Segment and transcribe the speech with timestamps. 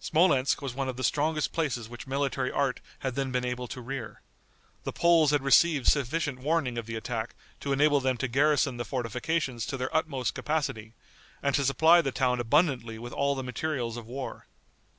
[0.00, 3.82] Smolensk was one of the strongest places which military art had then been able to
[3.82, 4.22] rear.
[4.84, 8.86] The Poles had received sufficient warning of the attack to enable them to garrison the
[8.86, 10.94] fortifications to their utmost capacity
[11.42, 14.46] and to supply the town abundantly with all the materials of war.